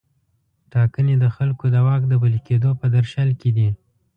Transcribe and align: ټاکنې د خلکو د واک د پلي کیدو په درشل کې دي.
ټاکنې 0.71 1.15
د 1.19 1.25
خلکو 1.35 1.65
د 1.73 1.75
واک 1.85 2.01
د 2.07 2.13
پلي 2.21 2.39
کیدو 2.47 2.69
په 2.79 2.85
درشل 2.95 3.29
کې 3.39 3.49
دي. 3.57 3.69